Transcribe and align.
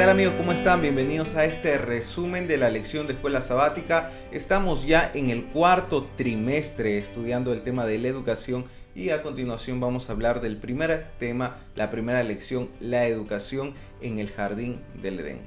tal 0.00 0.08
amigos? 0.08 0.32
¿Cómo 0.38 0.52
están? 0.52 0.80
Bienvenidos 0.80 1.34
a 1.34 1.44
este 1.44 1.76
resumen 1.76 2.48
de 2.48 2.56
la 2.56 2.70
lección 2.70 3.06
de 3.06 3.12
escuela 3.12 3.42
sabática. 3.42 4.10
Estamos 4.32 4.86
ya 4.86 5.10
en 5.12 5.28
el 5.28 5.44
cuarto 5.44 6.06
trimestre 6.16 6.96
estudiando 6.96 7.52
el 7.52 7.60
tema 7.60 7.84
de 7.84 7.98
la 7.98 8.08
educación 8.08 8.64
y 8.94 9.10
a 9.10 9.22
continuación 9.22 9.78
vamos 9.78 10.08
a 10.08 10.12
hablar 10.12 10.40
del 10.40 10.56
primer 10.56 11.08
tema, 11.18 11.56
la 11.74 11.90
primera 11.90 12.22
lección, 12.22 12.70
la 12.80 13.08
educación 13.08 13.74
en 14.00 14.18
el 14.18 14.30
jardín 14.30 14.80
del 15.02 15.20
Edén. 15.20 15.40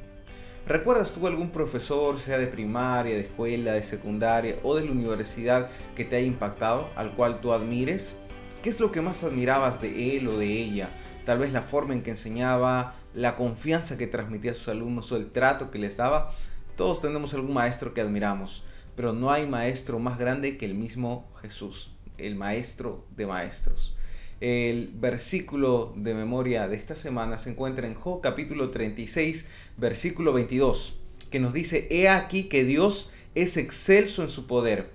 ¿Recuerdas 0.67 1.13
tú 1.13 1.25
algún 1.25 1.49
profesor, 1.49 2.19
sea 2.19 2.37
de 2.37 2.45
primaria, 2.45 3.15
de 3.15 3.21
escuela, 3.21 3.73
de 3.73 3.81
secundaria 3.81 4.57
o 4.61 4.75
de 4.75 4.85
la 4.85 4.91
universidad 4.91 5.67
que 5.95 6.05
te 6.05 6.17
haya 6.17 6.27
impactado, 6.27 6.91
al 6.95 7.13
cual 7.15 7.41
tú 7.41 7.53
admires? 7.53 8.15
¿Qué 8.61 8.69
es 8.69 8.79
lo 8.79 8.91
que 8.91 9.01
más 9.01 9.23
admirabas 9.23 9.81
de 9.81 10.15
él 10.15 10.27
o 10.27 10.37
de 10.37 10.45
ella? 10.45 10.89
Tal 11.25 11.39
vez 11.39 11.53
la 11.53 11.63
forma 11.63 11.93
en 11.93 12.03
que 12.03 12.11
enseñaba, 12.11 12.93
la 13.13 13.35
confianza 13.35 13.97
que 13.97 14.07
transmitía 14.07 14.51
a 14.51 14.55
sus 14.55 14.67
alumnos 14.67 15.11
o 15.11 15.17
el 15.17 15.31
trato 15.31 15.71
que 15.71 15.79
les 15.79 15.97
daba. 15.97 16.29
Todos 16.75 17.01
tenemos 17.01 17.33
algún 17.33 17.53
maestro 17.53 17.93
que 17.93 18.01
admiramos, 18.01 18.63
pero 18.95 19.13
no 19.13 19.31
hay 19.31 19.47
maestro 19.47 19.99
más 19.99 20.17
grande 20.17 20.57
que 20.57 20.65
el 20.65 20.75
mismo 20.75 21.31
Jesús, 21.41 21.91
el 22.17 22.35
maestro 22.35 23.05
de 23.15 23.27
maestros. 23.27 23.95
El 24.41 24.91
versículo 24.95 25.93
de 25.95 26.13
memoria 26.13 26.67
de 26.67 26.75
esta 26.75 26.95
semana 26.95 27.37
se 27.37 27.51
encuentra 27.51 27.87
en 27.87 27.93
Job 27.93 28.21
capítulo 28.21 28.71
36, 28.71 29.45
versículo 29.77 30.33
22, 30.33 30.99
que 31.29 31.39
nos 31.39 31.53
dice, 31.53 31.87
He 31.91 32.09
aquí 32.09 32.45
que 32.45 32.65
Dios 32.65 33.11
es 33.35 33.57
excelso 33.57 34.21
en 34.21 34.29
su 34.29 34.47
poder. 34.47 34.91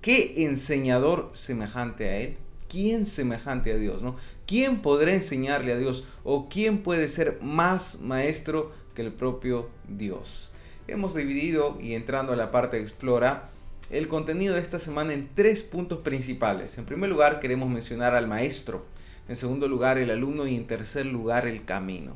¿Qué 0.00 0.44
enseñador 0.44 1.30
semejante 1.32 2.08
a 2.08 2.16
Él? 2.16 2.38
¿Quién 2.72 3.04
semejante 3.04 3.70
a 3.70 3.76
Dios? 3.76 4.00
¿no? 4.00 4.16
¿Quién 4.46 4.80
podrá 4.80 5.12
enseñarle 5.12 5.72
a 5.72 5.76
Dios? 5.76 6.04
¿O 6.24 6.48
quién 6.48 6.82
puede 6.82 7.06
ser 7.08 7.38
más 7.42 8.00
maestro 8.00 8.72
que 8.94 9.02
el 9.02 9.12
propio 9.12 9.68
Dios? 9.88 10.50
Hemos 10.88 11.14
dividido 11.14 11.76
y 11.82 11.92
entrando 11.92 12.32
a 12.32 12.36
la 12.36 12.50
parte 12.50 12.80
explora 12.80 13.50
el 13.90 14.08
contenido 14.08 14.54
de 14.54 14.62
esta 14.62 14.78
semana 14.78 15.12
en 15.12 15.28
tres 15.34 15.62
puntos 15.62 15.98
principales. 15.98 16.78
En 16.78 16.86
primer 16.86 17.10
lugar 17.10 17.40
queremos 17.40 17.68
mencionar 17.68 18.14
al 18.14 18.26
maestro, 18.26 18.86
en 19.28 19.36
segundo 19.36 19.68
lugar 19.68 19.98
el 19.98 20.10
alumno 20.10 20.46
y 20.46 20.56
en 20.56 20.66
tercer 20.66 21.04
lugar 21.04 21.46
el 21.46 21.66
camino. 21.66 22.14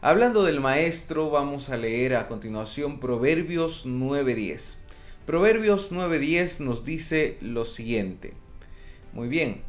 Hablando 0.00 0.42
del 0.42 0.58
maestro 0.58 1.30
vamos 1.30 1.70
a 1.70 1.76
leer 1.76 2.16
a 2.16 2.26
continuación 2.26 2.98
Proverbios 2.98 3.86
9.10. 3.86 4.74
Proverbios 5.24 5.92
9.10 5.92 6.58
nos 6.58 6.84
dice 6.84 7.38
lo 7.40 7.64
siguiente. 7.64 8.34
Muy 9.12 9.28
bien, 9.28 9.62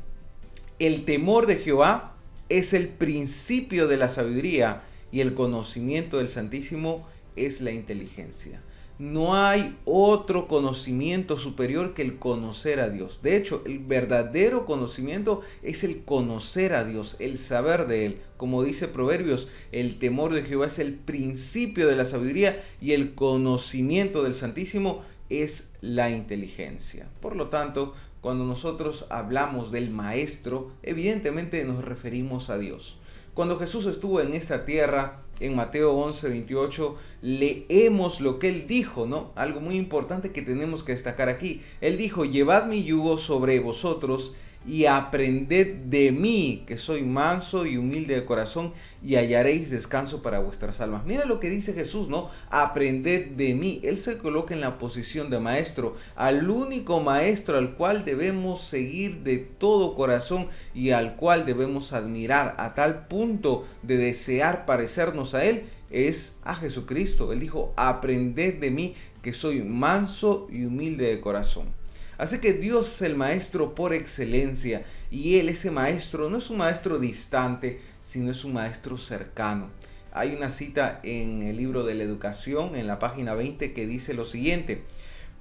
el 0.79 1.05
temor 1.05 1.45
de 1.45 1.55
Jehová 1.55 2.15
es 2.49 2.73
el 2.73 2.89
principio 2.89 3.87
de 3.87 3.97
la 3.97 4.09
sabiduría 4.09 4.83
y 5.11 5.21
el 5.21 5.33
conocimiento 5.33 6.17
del 6.17 6.29
Santísimo 6.29 7.07
es 7.35 7.61
la 7.61 7.71
inteligencia. 7.71 8.61
No 8.97 9.35
hay 9.35 9.77
otro 9.83 10.47
conocimiento 10.47 11.37
superior 11.37 11.93
que 11.93 12.01
el 12.01 12.17
conocer 12.17 12.79
a 12.79 12.89
Dios. 12.89 13.19
De 13.21 13.35
hecho, 13.35 13.61
el 13.65 13.79
verdadero 13.79 14.65
conocimiento 14.65 15.41
es 15.63 15.83
el 15.83 16.03
conocer 16.03 16.73
a 16.73 16.85
Dios, 16.85 17.17
el 17.19 17.37
saber 17.37 17.87
de 17.87 18.05
Él. 18.05 18.21
Como 18.37 18.63
dice 18.63 18.87
Proverbios, 18.87 19.49
el 19.73 19.99
temor 19.99 20.33
de 20.33 20.43
Jehová 20.43 20.67
es 20.67 20.79
el 20.79 20.93
principio 20.93 21.87
de 21.87 21.97
la 21.97 22.05
sabiduría 22.05 22.57
y 22.79 22.93
el 22.93 23.15
conocimiento 23.15 24.23
del 24.23 24.33
Santísimo 24.33 25.01
es 25.29 25.71
la 25.81 26.09
inteligencia. 26.09 27.09
Por 27.19 27.35
lo 27.35 27.49
tanto, 27.49 27.93
cuando 28.25 28.43
nosotros 28.43 29.05
hablamos 29.09 29.69
del 29.71 29.91
Maestro, 29.91 30.71
evidentemente 30.81 31.63
nos 31.63 31.85
referimos 31.85 32.49
a 32.49 32.57
Dios. 32.57 32.97
Cuando 33.35 33.59
Jesús 33.59 33.85
estuvo 33.85 34.19
en 34.19 34.33
esta 34.33 34.65
tierra, 34.65 35.21
en 35.39 35.55
Mateo 35.55 35.93
11, 35.93 36.29
28, 36.29 36.95
leemos 37.21 38.21
lo 38.21 38.39
que 38.39 38.49
él 38.49 38.65
dijo, 38.65 39.05
¿no? 39.05 39.31
Algo 39.35 39.61
muy 39.61 39.75
importante 39.75 40.31
que 40.31 40.41
tenemos 40.41 40.81
que 40.81 40.93
destacar 40.93 41.29
aquí. 41.29 41.61
Él 41.81 41.97
dijo, 41.97 42.25
llevad 42.25 42.65
mi 42.65 42.83
yugo 42.83 43.19
sobre 43.19 43.59
vosotros 43.59 44.33
y 44.67 44.85
aprended 44.85 45.75
de 45.85 46.11
mí, 46.11 46.63
que 46.65 46.77
soy 46.77 47.03
manso 47.03 47.65
y 47.65 47.77
humilde 47.77 48.15
de 48.15 48.25
corazón, 48.25 48.73
y 49.03 49.15
hallaréis 49.15 49.69
descanso 49.69 50.21
para 50.21 50.39
vuestras 50.39 50.81
almas. 50.81 51.05
Mira 51.05 51.25
lo 51.25 51.39
que 51.39 51.49
dice 51.49 51.73
Jesús, 51.73 52.09
¿no? 52.09 52.29
Aprended 52.49 53.27
de 53.31 53.53
mí. 53.53 53.79
Él 53.83 53.99
se 53.99 54.17
coloca 54.17 54.53
en 54.53 54.61
la 54.61 54.77
posición 54.77 55.29
de 55.29 55.39
maestro, 55.39 55.95
al 56.15 56.49
único 56.49 56.99
maestro 57.01 57.57
al 57.57 57.75
cual 57.75 58.05
debemos 58.05 58.61
seguir 58.61 59.23
de 59.23 59.37
todo 59.37 59.95
corazón 59.95 60.47
y 60.73 60.91
al 60.91 61.15
cual 61.15 61.45
debemos 61.45 61.93
admirar 61.93 62.55
a 62.57 62.73
tal 62.73 63.07
punto 63.07 63.65
de 63.83 63.97
desear 63.97 64.65
parecernos 64.65 65.35
a 65.35 65.45
Él, 65.45 65.65
es 65.91 66.37
a 66.43 66.55
Jesucristo. 66.55 67.31
Él 67.31 67.39
dijo, 67.39 67.73
aprended 67.75 68.55
de 68.55 68.71
mí, 68.71 68.95
que 69.21 69.33
soy 69.33 69.61
manso 69.61 70.47
y 70.51 70.65
humilde 70.65 71.09
de 71.09 71.21
corazón. 71.21 71.84
Así 72.17 72.39
que 72.39 72.53
Dios 72.53 72.87
es 72.87 73.01
el 73.01 73.15
maestro 73.15 73.75
por 73.75 73.93
excelencia 73.93 74.85
y 75.11 75.37
Él, 75.37 75.49
ese 75.49 75.71
maestro, 75.71 76.29
no 76.29 76.37
es 76.37 76.49
un 76.49 76.57
maestro 76.57 76.99
distante, 76.99 77.79
sino 77.99 78.31
es 78.31 78.43
un 78.43 78.53
maestro 78.53 78.97
cercano. 78.97 79.69
Hay 80.13 80.33
una 80.33 80.49
cita 80.49 81.01
en 81.03 81.43
el 81.43 81.57
libro 81.57 81.83
de 81.83 81.95
la 81.95 82.03
educación, 82.03 82.75
en 82.75 82.87
la 82.87 82.99
página 82.99 83.33
20, 83.33 83.73
que 83.73 83.85
dice 83.85 84.13
lo 84.13 84.23
siguiente, 84.23 84.83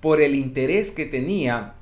por 0.00 0.20
el 0.20 0.34
interés 0.34 0.90
que 0.90 1.06
tenía 1.06 1.74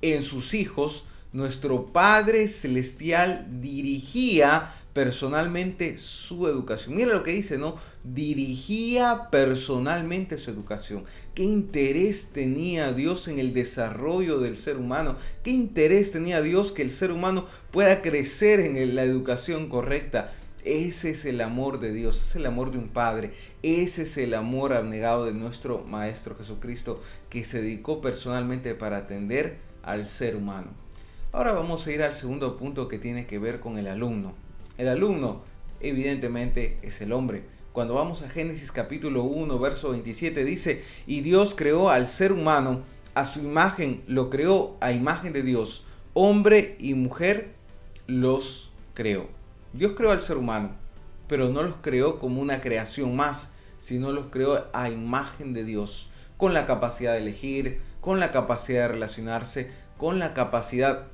en 0.00 0.22
sus 0.22 0.54
hijos, 0.54 1.04
nuestro 1.32 1.86
Padre 1.86 2.46
Celestial 2.46 3.46
dirigía 3.60 4.72
personalmente 4.94 5.98
su 5.98 6.46
educación. 6.46 6.94
Mira 6.94 7.12
lo 7.12 7.24
que 7.24 7.32
dice, 7.32 7.58
¿no? 7.58 7.76
Dirigía 8.04 9.28
personalmente 9.30 10.38
su 10.38 10.50
educación. 10.50 11.04
¿Qué 11.34 11.42
interés 11.42 12.30
tenía 12.32 12.92
Dios 12.92 13.28
en 13.28 13.40
el 13.40 13.52
desarrollo 13.52 14.38
del 14.38 14.56
ser 14.56 14.76
humano? 14.78 15.16
¿Qué 15.42 15.50
interés 15.50 16.12
tenía 16.12 16.40
Dios 16.40 16.72
que 16.72 16.82
el 16.82 16.92
ser 16.92 17.10
humano 17.10 17.46
pueda 17.72 18.00
crecer 18.00 18.60
en 18.60 18.94
la 18.94 19.02
educación 19.02 19.68
correcta? 19.68 20.32
Ese 20.64 21.10
es 21.10 21.26
el 21.26 21.42
amor 21.42 21.80
de 21.80 21.92
Dios, 21.92 22.22
es 22.22 22.36
el 22.36 22.46
amor 22.46 22.70
de 22.70 22.78
un 22.78 22.88
Padre, 22.88 23.34
ese 23.62 24.02
es 24.02 24.16
el 24.16 24.32
amor 24.32 24.72
abnegado 24.72 25.26
de 25.26 25.34
nuestro 25.34 25.82
Maestro 25.82 26.36
Jesucristo 26.36 27.02
que 27.28 27.44
se 27.44 27.60
dedicó 27.60 28.00
personalmente 28.00 28.74
para 28.74 28.98
atender 28.98 29.58
al 29.82 30.08
ser 30.08 30.36
humano. 30.36 30.68
Ahora 31.32 31.52
vamos 31.52 31.86
a 31.86 31.92
ir 31.92 32.02
al 32.02 32.14
segundo 32.14 32.56
punto 32.56 32.88
que 32.88 32.98
tiene 32.98 33.26
que 33.26 33.38
ver 33.38 33.60
con 33.60 33.76
el 33.76 33.88
alumno. 33.88 34.43
El 34.76 34.88
alumno, 34.88 35.42
evidentemente, 35.80 36.78
es 36.82 37.00
el 37.00 37.12
hombre. 37.12 37.44
Cuando 37.72 37.94
vamos 37.94 38.22
a 38.22 38.28
Génesis 38.28 38.72
capítulo 38.72 39.22
1, 39.22 39.58
verso 39.60 39.90
27, 39.90 40.44
dice, 40.44 40.82
y 41.06 41.20
Dios 41.20 41.54
creó 41.54 41.90
al 41.90 42.08
ser 42.08 42.32
humano, 42.32 42.82
a 43.14 43.24
su 43.24 43.40
imagen 43.40 44.02
lo 44.08 44.30
creó, 44.30 44.76
a 44.80 44.90
imagen 44.90 45.32
de 45.32 45.42
Dios, 45.42 45.84
hombre 46.12 46.76
y 46.80 46.94
mujer 46.94 47.54
los 48.08 48.72
creó. 48.94 49.28
Dios 49.72 49.92
creó 49.96 50.10
al 50.10 50.22
ser 50.22 50.38
humano, 50.38 50.72
pero 51.28 51.48
no 51.48 51.62
los 51.62 51.76
creó 51.76 52.18
como 52.18 52.40
una 52.40 52.60
creación 52.60 53.14
más, 53.14 53.52
sino 53.78 54.10
los 54.10 54.26
creó 54.26 54.66
a 54.72 54.90
imagen 54.90 55.52
de 55.52 55.62
Dios, 55.62 56.08
con 56.36 56.52
la 56.52 56.66
capacidad 56.66 57.12
de 57.12 57.20
elegir, 57.20 57.80
con 58.00 58.18
la 58.18 58.32
capacidad 58.32 58.82
de 58.82 58.88
relacionarse, 58.88 59.70
con 59.98 60.18
la 60.18 60.34
capacidad 60.34 61.06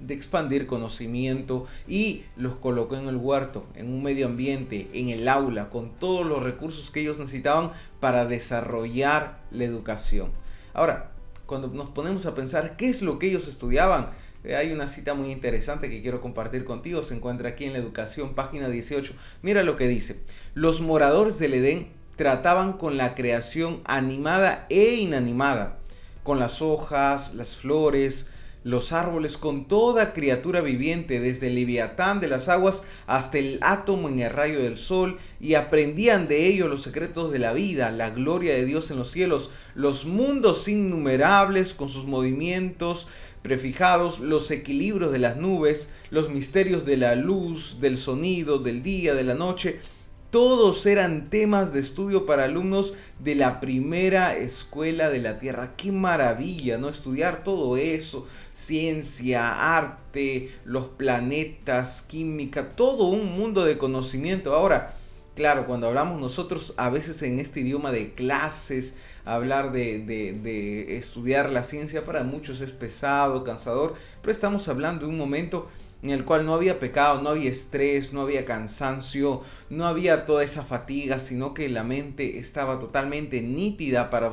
de 0.00 0.14
expandir 0.14 0.66
conocimiento 0.66 1.66
y 1.86 2.24
los 2.36 2.56
colocó 2.56 2.96
en 2.96 3.08
el 3.08 3.16
huerto, 3.16 3.66
en 3.74 3.88
un 3.88 4.02
medio 4.02 4.26
ambiente, 4.26 4.88
en 4.92 5.08
el 5.08 5.28
aula, 5.28 5.70
con 5.70 5.90
todos 5.98 6.26
los 6.26 6.42
recursos 6.42 6.90
que 6.90 7.00
ellos 7.00 7.18
necesitaban 7.18 7.72
para 8.00 8.26
desarrollar 8.26 9.40
la 9.50 9.64
educación. 9.64 10.30
Ahora, 10.74 11.12
cuando 11.46 11.68
nos 11.68 11.90
ponemos 11.90 12.26
a 12.26 12.34
pensar 12.34 12.76
qué 12.76 12.88
es 12.88 13.02
lo 13.02 13.18
que 13.18 13.28
ellos 13.28 13.48
estudiaban, 13.48 14.10
eh, 14.44 14.54
hay 14.54 14.72
una 14.72 14.86
cita 14.88 15.14
muy 15.14 15.32
interesante 15.32 15.90
que 15.90 16.02
quiero 16.02 16.20
compartir 16.20 16.64
contigo, 16.64 17.02
se 17.02 17.14
encuentra 17.14 17.50
aquí 17.50 17.64
en 17.64 17.72
la 17.72 17.78
educación, 17.78 18.34
página 18.34 18.68
18. 18.68 19.12
Mira 19.42 19.62
lo 19.62 19.76
que 19.76 19.88
dice, 19.88 20.20
los 20.54 20.80
moradores 20.80 21.38
del 21.38 21.54
Edén 21.54 21.88
trataban 22.16 22.74
con 22.74 22.96
la 22.96 23.14
creación 23.14 23.80
animada 23.84 24.66
e 24.70 24.94
inanimada, 24.94 25.78
con 26.22 26.38
las 26.38 26.62
hojas, 26.62 27.34
las 27.34 27.56
flores, 27.56 28.26
los 28.64 28.92
árboles 28.92 29.36
con 29.36 29.66
toda 29.66 30.12
criatura 30.12 30.60
viviente, 30.60 31.20
desde 31.20 31.46
el 31.46 31.54
leviatán 31.54 32.20
de 32.20 32.28
las 32.28 32.48
aguas 32.48 32.82
hasta 33.06 33.38
el 33.38 33.58
átomo 33.62 34.08
en 34.08 34.18
el 34.20 34.30
rayo 34.30 34.62
del 34.62 34.76
sol, 34.76 35.18
y 35.40 35.54
aprendían 35.54 36.28
de 36.28 36.46
ello 36.46 36.68
los 36.68 36.82
secretos 36.82 37.32
de 37.32 37.38
la 37.38 37.52
vida, 37.52 37.90
la 37.90 38.10
gloria 38.10 38.54
de 38.54 38.64
Dios 38.64 38.90
en 38.90 38.98
los 38.98 39.10
cielos, 39.10 39.50
los 39.74 40.04
mundos 40.04 40.68
innumerables 40.68 41.74
con 41.74 41.88
sus 41.88 42.04
movimientos 42.04 43.06
prefijados, 43.42 44.20
los 44.20 44.50
equilibrios 44.50 45.12
de 45.12 45.18
las 45.18 45.36
nubes, 45.36 45.90
los 46.10 46.28
misterios 46.28 46.84
de 46.84 46.96
la 46.96 47.14
luz, 47.14 47.78
del 47.80 47.96
sonido, 47.96 48.58
del 48.58 48.82
día, 48.82 49.14
de 49.14 49.24
la 49.24 49.34
noche, 49.34 49.80
todos 50.30 50.84
eran 50.84 51.30
temas 51.30 51.72
de 51.72 51.80
estudio 51.80 52.26
para 52.26 52.44
alumnos 52.44 52.92
de 53.18 53.34
la 53.34 53.60
primera 53.60 54.36
escuela 54.36 55.08
de 55.08 55.20
la 55.20 55.38
Tierra. 55.38 55.74
Qué 55.76 55.90
maravilla, 55.90 56.76
¿no? 56.76 56.88
Estudiar 56.88 57.42
todo 57.44 57.76
eso, 57.76 58.26
ciencia, 58.52 59.76
arte, 59.76 60.50
los 60.64 60.88
planetas, 60.88 62.02
química, 62.02 62.76
todo 62.76 63.04
un 63.04 63.36
mundo 63.38 63.64
de 63.64 63.78
conocimiento. 63.78 64.54
Ahora, 64.54 64.94
Claro, 65.38 65.66
cuando 65.66 65.86
hablamos 65.86 66.20
nosotros 66.20 66.74
a 66.78 66.90
veces 66.90 67.22
en 67.22 67.38
este 67.38 67.60
idioma 67.60 67.92
de 67.92 68.12
clases, 68.12 68.96
hablar 69.24 69.70
de, 69.70 70.00
de, 70.00 70.96
estudiar 70.98 71.50
la 71.50 71.62
ciencia 71.62 72.04
para 72.04 72.24
muchos 72.24 72.60
es 72.60 72.72
pesado, 72.72 73.44
cansador, 73.44 73.94
pero 74.20 74.32
estamos 74.32 74.66
hablando 74.66 75.06
de 75.06 75.12
un 75.12 75.16
momento 75.16 75.68
en 76.02 76.10
el 76.10 76.24
cual 76.24 76.46
no 76.46 76.54
había 76.54 76.78
pecado, 76.78 77.20
no 77.20 77.30
había 77.30 77.50
estrés, 77.50 78.12
no 78.12 78.20
había 78.20 78.44
cansancio, 78.44 79.42
no 79.68 79.86
había 79.86 80.26
toda 80.26 80.44
esa 80.44 80.64
fatiga, 80.64 81.18
sino 81.18 81.54
que 81.54 81.68
la 81.68 81.82
mente 81.82 82.38
estaba 82.38 82.78
totalmente 82.78 83.42
nítida 83.42 84.08
para 84.08 84.30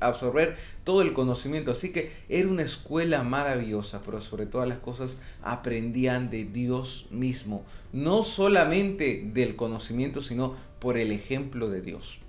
absorber 0.00 0.56
todo 0.84 1.02
el 1.02 1.12
conocimiento. 1.12 1.72
Así 1.72 1.92
que 1.92 2.10
era 2.30 2.48
una 2.48 2.62
escuela 2.62 3.22
maravillosa, 3.22 4.00
pero 4.02 4.22
sobre 4.22 4.46
todas 4.46 4.68
las 4.68 4.78
cosas 4.78 5.18
aprendían 5.42 6.30
de 6.30 6.44
Dios 6.44 7.06
mismo, 7.10 7.64
no 7.92 8.22
solamente 8.22 9.22
del 9.34 9.54
conocimiento, 9.54 10.22
sino 10.22 10.54
por 10.78 10.96
el 10.96 11.12
ejemplo 11.12 11.68
de 11.68 11.82
Dios. 11.82 12.20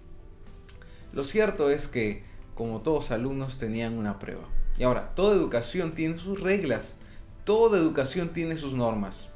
Lo 1.13 1.23
cierto 1.23 1.69
es 1.69 1.87
que, 1.87 2.23
como 2.53 2.81
todos 2.81 3.11
alumnos, 3.11 3.57
tenían 3.57 3.97
una 3.97 4.19
prueba. 4.19 4.49
Y 4.77 4.83
ahora, 4.83 5.13
toda 5.15 5.35
educación 5.35 5.93
tiene 5.93 6.17
sus 6.17 6.41
reglas 6.41 6.97
Toda 7.43 7.77
educación 7.77 8.31
tiene 8.31 8.55
sus 8.55 8.73
normas. 8.73 9.27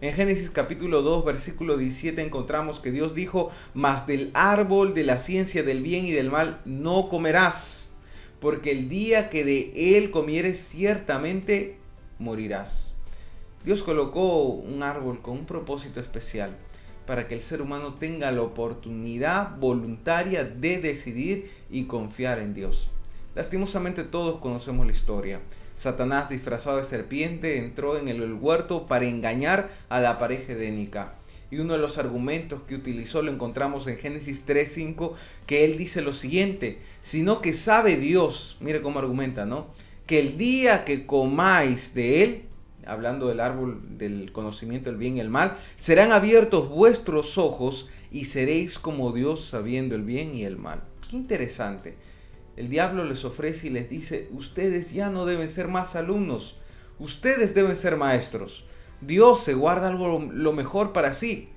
En 0.00 0.14
Génesis 0.14 0.50
capítulo 0.50 1.02
2, 1.02 1.24
versículo 1.24 1.76
17 1.76 2.22
encontramos 2.22 2.78
que 2.78 2.92
Dios 2.92 3.12
dijo, 3.12 3.50
mas 3.74 4.06
del 4.06 4.30
árbol 4.34 4.94
de 4.94 5.02
la 5.02 5.18
ciencia 5.18 5.64
del 5.64 5.82
bien 5.82 6.04
y 6.04 6.12
del 6.12 6.30
mal 6.30 6.60
no 6.64 7.08
comerás, 7.08 7.94
porque 8.40 8.70
el 8.70 8.88
día 8.88 9.30
que 9.30 9.44
de 9.44 9.96
él 9.96 10.12
comieres 10.12 10.60
ciertamente 10.60 11.78
morirás. 12.20 12.94
Dios 13.64 13.82
colocó 13.82 14.44
un 14.44 14.84
árbol 14.84 15.20
con 15.20 15.38
un 15.38 15.46
propósito 15.46 15.98
especial 15.98 16.56
para 17.04 17.26
que 17.26 17.34
el 17.34 17.40
ser 17.40 17.60
humano 17.62 17.94
tenga 17.94 18.30
la 18.30 18.42
oportunidad 18.42 19.56
voluntaria 19.56 20.44
de 20.44 20.78
decidir 20.78 21.50
y 21.68 21.86
confiar 21.86 22.38
en 22.38 22.54
Dios. 22.54 22.90
Lastimosamente 23.34 24.04
todos 24.04 24.38
conocemos 24.38 24.86
la 24.86 24.92
historia. 24.92 25.40
Satanás 25.76 26.30
disfrazado 26.30 26.78
de 26.78 26.84
serpiente 26.84 27.58
entró 27.58 27.98
en 27.98 28.08
el 28.08 28.32
huerto 28.32 28.86
para 28.86 29.04
engañar 29.04 29.68
a 29.88 30.00
la 30.00 30.18
pareja 30.18 30.54
edénica. 30.54 31.14
Y 31.50 31.58
uno 31.58 31.74
de 31.74 31.78
los 31.78 31.98
argumentos 31.98 32.62
que 32.66 32.74
utilizó 32.74 33.22
lo 33.22 33.30
encontramos 33.30 33.86
en 33.86 33.98
Génesis 33.98 34.44
3.5, 34.46 35.12
que 35.46 35.64
él 35.64 35.76
dice 35.76 36.00
lo 36.00 36.12
siguiente, 36.12 36.80
sino 37.02 37.40
que 37.40 37.52
sabe 37.52 37.96
Dios, 37.96 38.56
mire 38.60 38.82
cómo 38.82 38.98
argumenta, 38.98 39.46
¿no? 39.46 39.68
Que 40.06 40.18
el 40.18 40.38
día 40.38 40.84
que 40.84 41.06
comáis 41.06 41.94
de 41.94 42.24
él, 42.24 42.42
hablando 42.84 43.28
del 43.28 43.40
árbol 43.40 43.80
del 43.98 44.32
conocimiento 44.32 44.90
del 44.90 44.98
bien 44.98 45.16
y 45.16 45.20
el 45.20 45.28
mal, 45.28 45.56
serán 45.76 46.10
abiertos 46.10 46.68
vuestros 46.68 47.38
ojos 47.38 47.88
y 48.10 48.24
seréis 48.24 48.78
como 48.78 49.12
Dios 49.12 49.44
sabiendo 49.44 49.94
el 49.94 50.02
bien 50.02 50.34
y 50.34 50.44
el 50.44 50.56
mal. 50.56 50.82
Qué 51.08 51.16
interesante. 51.16 51.96
El 52.56 52.70
diablo 52.70 53.04
les 53.04 53.24
ofrece 53.24 53.66
y 53.66 53.70
les 53.70 53.90
dice, 53.90 54.28
ustedes 54.32 54.92
ya 54.92 55.10
no 55.10 55.26
deben 55.26 55.48
ser 55.48 55.68
más 55.68 55.94
alumnos, 55.94 56.56
ustedes 56.98 57.54
deben 57.54 57.76
ser 57.76 57.96
maestros. 57.96 58.64
Dios 59.00 59.44
se 59.44 59.54
guarda 59.54 59.88
algo 59.88 60.18
lo 60.18 60.52
mejor 60.52 60.92
para 60.92 61.12
sí. 61.12 61.50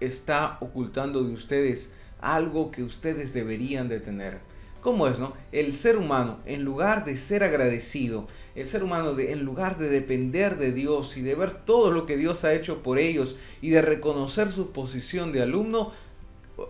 Está 0.00 0.58
ocultando 0.60 1.22
de 1.22 1.32
ustedes 1.32 1.92
algo 2.20 2.70
que 2.70 2.82
ustedes 2.82 3.32
deberían 3.32 3.88
de 3.88 4.00
tener. 4.00 4.40
¿Cómo 4.80 5.08
es, 5.08 5.18
no? 5.18 5.32
El 5.50 5.72
ser 5.72 5.96
humano, 5.96 6.38
en 6.44 6.62
lugar 6.62 7.04
de 7.04 7.16
ser 7.16 7.42
agradecido, 7.42 8.28
el 8.54 8.68
ser 8.68 8.84
humano, 8.84 9.18
en 9.18 9.44
lugar 9.44 9.78
de 9.78 9.88
depender 9.88 10.58
de 10.58 10.70
Dios 10.70 11.16
y 11.16 11.22
de 11.22 11.34
ver 11.34 11.64
todo 11.64 11.90
lo 11.90 12.06
que 12.06 12.16
Dios 12.16 12.44
ha 12.44 12.54
hecho 12.54 12.82
por 12.84 12.98
ellos 12.98 13.36
y 13.60 13.70
de 13.70 13.82
reconocer 13.82 14.52
su 14.52 14.70
posición 14.70 15.32
de 15.32 15.42
alumno, 15.42 15.90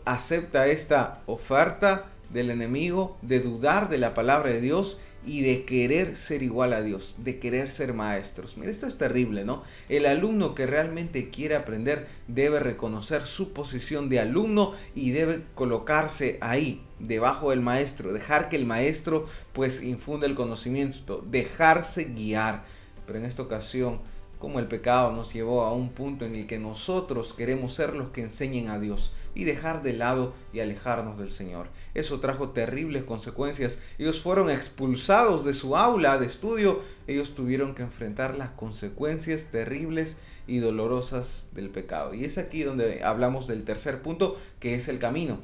acepta 0.05 0.67
esta 0.67 1.23
oferta 1.26 2.06
del 2.31 2.50
enemigo, 2.50 3.17
de 3.23 3.40
dudar 3.40 3.88
de 3.88 3.99
la 3.99 4.14
palabra 4.14 4.50
de 4.50 4.61
Dios 4.61 4.99
y 5.26 5.43
de 5.43 5.64
querer 5.64 6.14
ser 6.14 6.43
igual 6.43 6.73
a 6.73 6.82
Dios, 6.82 7.17
de 7.19 7.38
querer 7.38 7.73
ser 7.73 7.94
maestros. 7.94 8.56
Mira, 8.56 8.70
esto 8.70 8.87
es 8.87 8.96
terrible, 8.96 9.44
¿no? 9.44 9.62
El 9.88 10.06
alumno 10.06 10.55
que 10.55 10.67
realmente 10.67 11.31
quiere 11.31 11.56
aprender 11.56 12.06
debe 12.28 12.61
reconocer 12.61 13.26
su 13.26 13.52
posición 13.52 14.08
de 14.08 14.20
alumno 14.20 14.73
y 14.94 15.11
debe 15.11 15.43
colocarse 15.55 16.38
ahí, 16.40 16.82
debajo 17.00 17.50
del 17.50 17.61
maestro, 17.61 18.12
dejar 18.12 18.49
que 18.49 18.56
el 18.56 18.67
maestro 18.67 19.26
pues 19.52 19.82
infunda 19.82 20.26
el 20.26 20.37
conocimiento, 20.37 21.25
dejarse 21.29 22.05
guiar. 22.05 22.64
Pero 23.05 23.19
en 23.19 23.25
esta 23.25 23.43
ocasión 23.43 24.00
como 24.38 24.58
el 24.58 24.66
pecado 24.66 25.12
nos 25.12 25.32
llevó 25.32 25.62
a 25.62 25.72
un 25.72 25.90
punto 25.90 26.24
en 26.24 26.34
el 26.34 26.46
que 26.46 26.58
nosotros 26.58 27.32
queremos 27.32 27.74
ser 27.74 27.94
los 27.94 28.10
que 28.10 28.22
enseñen 28.22 28.68
a 28.68 28.78
Dios 28.78 29.12
y 29.34 29.44
dejar 29.44 29.82
de 29.82 29.94
lado 29.94 30.34
y 30.52 30.60
alejarnos 30.60 31.18
del 31.18 31.30
Señor. 31.30 31.68
Eso 31.94 32.20
trajo 32.20 32.50
terribles 32.50 33.04
consecuencias. 33.04 33.78
Ellos 33.98 34.20
fueron 34.20 34.50
expulsados 34.50 35.44
de 35.44 35.54
su 35.54 35.76
aula 35.76 36.18
de 36.18 36.26
estudio. 36.26 36.80
Ellos 37.06 37.34
tuvieron 37.34 37.74
que 37.74 37.82
enfrentar 37.82 38.36
las 38.36 38.50
consecuencias 38.50 39.46
terribles 39.46 40.16
y 40.46 40.58
dolorosas 40.58 41.48
del 41.52 41.70
pecado. 41.70 42.14
Y 42.14 42.24
es 42.24 42.38
aquí 42.38 42.62
donde 42.62 43.02
hablamos 43.04 43.46
del 43.46 43.64
tercer 43.64 44.02
punto, 44.02 44.36
que 44.60 44.74
es 44.74 44.88
el 44.88 44.98
camino. 44.98 45.38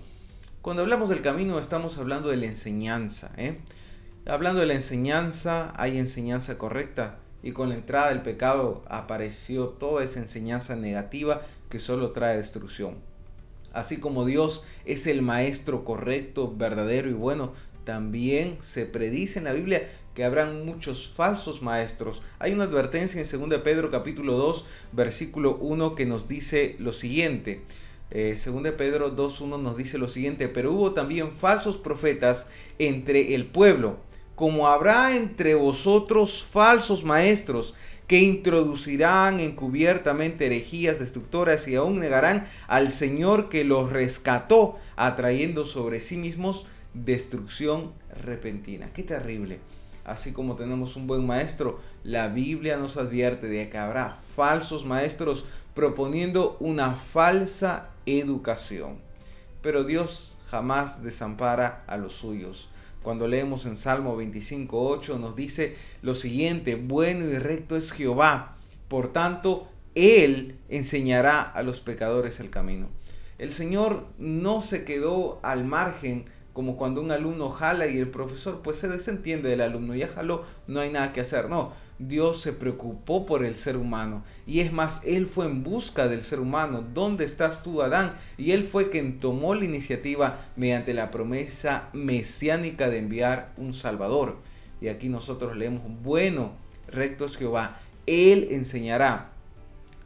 Cuando 0.60 0.82
hablamos 0.82 1.08
del 1.08 1.22
camino 1.22 1.58
estamos 1.58 1.98
hablando 1.98 2.28
de 2.28 2.36
la 2.36 2.46
enseñanza. 2.46 3.32
¿eh? 3.36 3.58
Hablando 4.26 4.60
de 4.60 4.66
la 4.66 4.74
enseñanza, 4.74 5.72
hay 5.76 5.98
enseñanza 5.98 6.56
correcta 6.56 7.18
y 7.42 7.52
con 7.52 7.68
la 7.68 7.74
entrada 7.74 8.10
del 8.10 8.22
pecado 8.22 8.82
apareció 8.88 9.68
toda 9.68 10.04
esa 10.04 10.20
enseñanza 10.20 10.76
negativa 10.76 11.42
que 11.68 11.80
solo 11.80 12.12
trae 12.12 12.36
destrucción. 12.36 12.96
Así 13.72 13.98
como 13.98 14.24
Dios 14.24 14.62
es 14.84 15.06
el 15.06 15.22
maestro 15.22 15.84
correcto, 15.84 16.54
verdadero 16.54 17.08
y 17.08 17.14
bueno, 17.14 17.52
también 17.84 18.58
se 18.60 18.84
predice 18.86 19.38
en 19.38 19.46
la 19.46 19.52
Biblia 19.52 19.88
que 20.14 20.24
habrán 20.24 20.66
muchos 20.66 21.08
falsos 21.08 21.62
maestros. 21.62 22.22
Hay 22.38 22.52
una 22.52 22.64
advertencia 22.64 23.20
en 23.20 23.50
2 23.50 23.60
Pedro 23.60 23.90
capítulo 23.90 24.34
2 24.34 24.64
versículo 24.92 25.56
1 25.56 25.94
que 25.94 26.06
nos 26.06 26.28
dice 26.28 26.76
lo 26.78 26.92
siguiente. 26.92 27.62
Eh, 28.10 28.36
2 28.44 28.72
Pedro 28.72 29.16
2.1 29.16 29.58
nos 29.58 29.76
dice 29.76 29.96
lo 29.96 30.06
siguiente, 30.06 30.48
pero 30.48 30.72
hubo 30.72 30.92
también 30.92 31.32
falsos 31.32 31.78
profetas 31.78 32.46
entre 32.78 33.34
el 33.34 33.46
pueblo 33.46 33.96
como 34.42 34.66
habrá 34.66 35.14
entre 35.14 35.54
vosotros 35.54 36.42
falsos 36.42 37.04
maestros 37.04 37.74
que 38.08 38.18
introducirán 38.18 39.38
encubiertamente 39.38 40.46
herejías 40.46 40.98
destructoras 40.98 41.68
y 41.68 41.76
aún 41.76 42.00
negarán 42.00 42.44
al 42.66 42.90
Señor 42.90 43.48
que 43.48 43.62
los 43.62 43.92
rescató, 43.92 44.74
atrayendo 44.96 45.64
sobre 45.64 46.00
sí 46.00 46.16
mismos 46.16 46.66
destrucción 46.92 47.92
repentina. 48.20 48.88
Qué 48.92 49.04
terrible. 49.04 49.60
Así 50.04 50.32
como 50.32 50.56
tenemos 50.56 50.96
un 50.96 51.06
buen 51.06 51.24
maestro, 51.24 51.78
la 52.02 52.26
Biblia 52.26 52.76
nos 52.76 52.96
advierte 52.96 53.46
de 53.46 53.70
que 53.70 53.78
habrá 53.78 54.16
falsos 54.34 54.84
maestros 54.84 55.44
proponiendo 55.72 56.56
una 56.58 56.96
falsa 56.96 57.90
educación. 58.06 58.96
Pero 59.62 59.84
Dios 59.84 60.34
jamás 60.50 61.04
desampara 61.04 61.84
a 61.86 61.96
los 61.96 62.14
suyos. 62.14 62.71
Cuando 63.02 63.28
leemos 63.28 63.66
en 63.66 63.76
Salmo 63.76 64.20
25.8 64.20 65.18
nos 65.18 65.34
dice 65.34 65.76
lo 66.02 66.14
siguiente, 66.14 66.76
bueno 66.76 67.24
y 67.26 67.38
recto 67.38 67.76
es 67.76 67.92
Jehová, 67.92 68.56
por 68.88 69.12
tanto, 69.12 69.68
Él 69.94 70.58
enseñará 70.68 71.42
a 71.42 71.62
los 71.62 71.80
pecadores 71.80 72.40
el 72.40 72.50
camino. 72.50 72.88
El 73.38 73.50
Señor 73.50 74.06
no 74.18 74.60
se 74.60 74.84
quedó 74.84 75.40
al 75.42 75.64
margen 75.64 76.26
como 76.52 76.76
cuando 76.76 77.00
un 77.00 77.10
alumno 77.10 77.50
jala 77.50 77.86
y 77.86 77.98
el 77.98 78.08
profesor 78.08 78.60
pues 78.62 78.78
se 78.78 78.88
desentiende 78.88 79.48
del 79.48 79.62
alumno, 79.62 79.94
ya 79.94 80.08
jaló, 80.08 80.44
no 80.66 80.80
hay 80.80 80.90
nada 80.90 81.12
que 81.12 81.20
hacer, 81.20 81.48
no. 81.48 81.72
Dios 81.98 82.40
se 82.40 82.52
preocupó 82.52 83.26
por 83.26 83.44
el 83.44 83.54
ser 83.54 83.76
humano. 83.76 84.24
Y 84.46 84.60
es 84.60 84.72
más, 84.72 85.00
Él 85.04 85.26
fue 85.26 85.46
en 85.46 85.62
busca 85.62 86.08
del 86.08 86.22
ser 86.22 86.40
humano. 86.40 86.84
¿Dónde 86.92 87.24
estás 87.24 87.62
tú, 87.62 87.80
Adán? 87.80 88.14
Y 88.36 88.52
Él 88.52 88.64
fue 88.64 88.90
quien 88.90 89.20
tomó 89.20 89.54
la 89.54 89.64
iniciativa 89.64 90.38
mediante 90.56 90.94
la 90.94 91.10
promesa 91.10 91.90
mesiánica 91.92 92.90
de 92.90 92.98
enviar 92.98 93.52
un 93.56 93.72
Salvador. 93.72 94.38
Y 94.80 94.88
aquí 94.88 95.08
nosotros 95.08 95.56
leemos, 95.56 95.82
bueno, 96.02 96.52
recto 96.88 97.24
es 97.24 97.36
Jehová. 97.36 97.80
Él 98.06 98.48
enseñará 98.50 99.30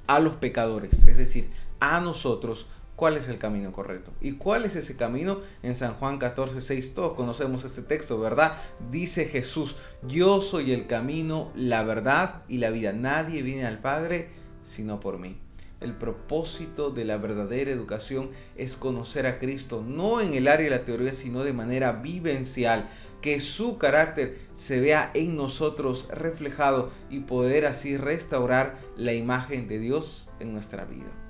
a 0.06 0.20
los 0.20 0.34
pecadores, 0.34 1.04
es 1.06 1.16
decir, 1.16 1.50
a 1.80 2.00
nosotros, 2.00 2.66
cuál 2.96 3.16
es 3.16 3.28
el 3.28 3.38
camino 3.38 3.72
correcto. 3.72 4.10
¿Y 4.20 4.32
cuál 4.32 4.64
es 4.64 4.74
ese 4.74 4.96
camino? 4.96 5.40
En 5.62 5.76
San 5.76 5.94
Juan 5.94 6.18
14, 6.18 6.60
6, 6.60 6.94
todos 6.94 7.12
conocemos 7.12 7.64
este 7.64 7.82
texto, 7.82 8.18
¿verdad? 8.18 8.56
Dice 8.90 9.26
Jesús, 9.26 9.76
yo 10.08 10.40
soy 10.40 10.72
el 10.72 10.86
camino, 10.86 11.52
la 11.54 11.84
verdad 11.84 12.42
y 12.48 12.58
la 12.58 12.70
vida. 12.70 12.92
Nadie 12.92 13.42
viene 13.42 13.66
al 13.66 13.78
Padre 13.78 14.30
sino 14.66 14.98
por 15.00 15.18
mí. 15.18 15.38
El 15.80 15.94
propósito 15.94 16.90
de 16.90 17.04
la 17.04 17.18
verdadera 17.18 17.70
educación 17.70 18.30
es 18.56 18.76
conocer 18.76 19.26
a 19.26 19.38
Cristo, 19.38 19.84
no 19.86 20.20
en 20.20 20.34
el 20.34 20.48
área 20.48 20.64
de 20.64 20.76
la 20.76 20.84
teoría, 20.84 21.12
sino 21.12 21.44
de 21.44 21.52
manera 21.52 21.92
vivencial, 21.92 22.88
que 23.20 23.40
su 23.40 23.76
carácter 23.76 24.38
se 24.54 24.80
vea 24.80 25.10
en 25.14 25.36
nosotros 25.36 26.08
reflejado 26.10 26.90
y 27.10 27.20
poder 27.20 27.66
así 27.66 27.96
restaurar 27.96 28.78
la 28.96 29.12
imagen 29.12 29.68
de 29.68 29.78
Dios 29.78 30.30
en 30.40 30.52
nuestra 30.54 30.86
vida. 30.86 31.25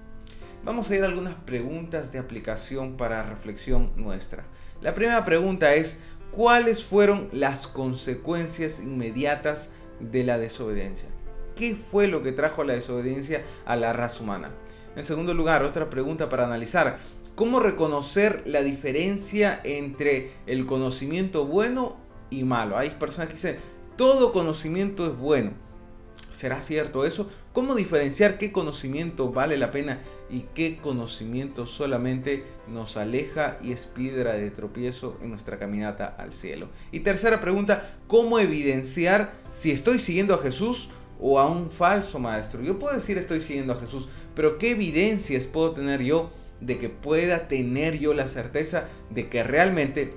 Vamos 0.67 0.91
a 0.91 0.97
ir 0.97 1.05
a 1.05 1.07
algunas 1.07 1.35
preguntas 1.35 2.11
de 2.11 2.19
aplicación 2.19 2.97
para 2.97 3.23
reflexión 3.23 3.93
nuestra. 3.95 4.45
La 4.83 4.95
primera 4.95 5.25
pregunta 5.25 5.75
es, 5.75 6.01
¿cuáles 6.33 6.85
fueron 6.85 7.29
las 7.33 7.69
consecuencias 7.69 8.81
inmediatas 8.81 9.71
de 10.01 10.25
la 10.25 10.39
desobediencia? 10.39 11.09
¿Qué 11.55 11.77
fue 11.77 12.09
lo 12.09 12.21
que 12.21 12.33
trajo 12.33 12.65
la 12.65 12.75
desobediencia 12.75 13.45
a 13.65 13.77
la 13.77 13.93
raza 13.93 14.25
humana? 14.25 14.51
En 14.97 15.05
segundo 15.05 15.35
lugar, 15.35 15.63
otra 15.63 15.89
pregunta 15.89 16.29
para 16.29 16.47
analizar. 16.47 16.99
¿Cómo 17.37 17.61
reconocer 17.61 18.43
la 18.45 18.63
diferencia 18.63 19.61
entre 19.63 20.33
el 20.47 20.67
conocimiento 20.67 21.47
bueno 21.47 21.97
y 22.29 22.43
malo? 22.43 22.77
Hay 22.77 22.91
personas 22.91 23.29
que 23.29 23.35
dicen, 23.35 23.57
todo 23.97 24.33
conocimiento 24.33 25.07
es 25.07 25.17
bueno. 25.17 25.53
¿Será 26.33 26.61
cierto 26.61 27.07
eso? 27.07 27.31
¿Cómo 27.53 27.75
diferenciar 27.75 28.37
qué 28.37 28.53
conocimiento 28.53 29.33
vale 29.33 29.57
la 29.57 29.71
pena 29.71 30.01
y 30.31 30.41
qué 30.55 30.79
conocimiento 30.79 31.67
solamente 31.67 32.45
nos 32.69 32.97
aleja 32.97 33.59
y 33.63 33.73
es 33.73 33.87
piedra 33.87 34.33
de 34.35 34.51
tropiezo 34.51 35.19
en 35.23 35.31
nuestra 35.31 35.59
caminata 35.59 36.07
al 36.07 36.33
cielo? 36.33 36.69
Y 36.93 37.01
tercera 37.01 37.41
pregunta, 37.41 37.97
¿cómo 38.07 38.39
evidenciar 38.39 39.33
si 39.53 39.71
estoy 39.71 39.99
siguiendo 39.99 40.35
a 40.35 40.39
Jesús 40.39 40.91
o 41.21 41.39
a 41.39 41.47
un 41.47 41.71
falso 41.71 42.19
maestro? 42.19 42.63
Yo 42.63 42.79
puedo 42.79 42.95
decir 42.95 43.19
estoy 43.19 43.41
siguiendo 43.41 43.73
a 43.73 43.81
Jesús, 43.81 44.09
pero 44.35 44.59
¿qué 44.59 44.71
evidencias 44.71 45.47
puedo 45.47 45.73
tener 45.73 46.03
yo 46.03 46.31
de 46.61 46.79
que 46.79 46.89
pueda 46.89 47.49
tener 47.49 47.99
yo 47.99 48.15
la 48.15 48.27
certeza 48.27 48.87
de 49.11 49.29
que 49.29 49.45
realmente 49.45 50.15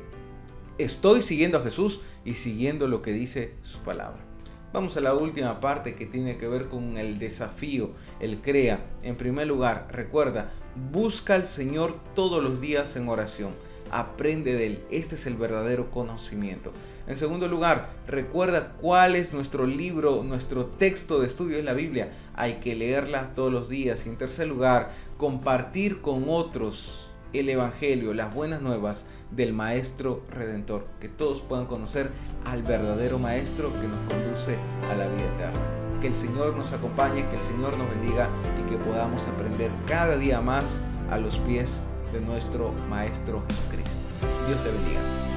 estoy 0.78 1.22
siguiendo 1.22 1.60
a 1.60 1.64
Jesús 1.64 2.02
y 2.26 2.34
siguiendo 2.36 2.88
lo 2.88 3.02
que 3.02 3.12
dice 3.12 3.54
su 3.62 3.80
palabra. 3.80 4.29
Vamos 4.72 4.96
a 4.98 5.02
la 5.02 5.16
última 5.16 5.60
parte 5.60 5.96
que 5.96 6.06
tiene 6.06 6.38
que 6.38 6.48
ver 6.48 6.68
con 6.68 6.98
el 6.98 7.18
desafío, 7.18 7.92
el 8.20 8.40
crea. 8.40 8.80
En 9.02 9.16
primer 9.16 9.48
lugar, 9.48 9.88
recuerda, 9.92 10.52
busca 10.92 11.36
al 11.36 11.48
Señor 11.48 11.98
todos 12.14 12.44
los 12.44 12.62
días 12.62 12.96
en 12.96 13.10
oración 13.10 13.54
aprende 13.92 14.56
de 14.56 14.68
él. 14.68 14.84
Este 14.92 15.16
es 15.16 15.26
el 15.26 15.36
verdadero 15.36 15.92
conocimiento. 15.92 16.72
En 17.08 17.18
segundo 17.18 17.48
lugar, 17.48 17.90
recuerda 18.08 18.74
cuál 18.80 19.16
es 19.16 19.34
nuestro 19.34 19.66
libro, 19.66 20.24
nuestro 20.24 20.66
texto 20.66 21.20
de 21.20 21.28
estudio 21.28 21.58
en 21.58 21.66
la 21.66 21.74
Biblia. 21.74 22.12
Hay 22.36 22.56
que 22.56 22.76
leerla 22.76 23.34
todos 23.36 23.52
los 23.52 23.70
días. 23.70 24.06
Y 24.06 24.10
en 24.10 24.18
tercer 24.18 24.48
lugar, 24.48 24.92
compartir 25.18 26.02
con 26.02 26.26
otros 26.28 27.09
el 27.34 27.50
Evangelio, 27.50 28.14
las 28.14 28.34
buenas 28.34 28.62
nuevas 28.62 29.06
del 29.32 29.54
Maestro 29.54 30.24
Redentor. 30.32 30.86
Que 31.00 31.10
todos 31.10 31.42
puedan 31.42 31.66
conocer 31.66 32.10
al 32.46 32.64
verdadero 32.64 33.20
Maestro 33.20 33.72
que 33.74 33.88
nos 33.88 34.00
conduce 34.08 34.58
a 34.90 34.96
la 34.96 35.08
vida 35.08 35.26
eterna. 35.36 36.00
Que 36.02 36.08
el 36.08 36.14
Señor 36.14 36.56
nos 36.56 36.72
acompañe, 36.72 37.28
que 37.28 37.36
el 37.36 37.42
Señor 37.42 37.78
nos 37.78 37.90
bendiga 37.90 38.30
y 38.60 38.70
que 38.70 38.78
podamos 38.78 39.28
aprender 39.28 39.70
cada 39.88 40.18
día 40.18 40.42
más 40.42 40.82
a 41.12 41.18
los 41.18 41.40
pies 41.40 41.82
de 42.14 42.22
nuestro 42.22 42.74
Maestro 42.90 43.44
Jesucristo. 43.48 44.08
Dios 44.48 44.64
te 44.64 44.72
bendiga. 44.72 45.29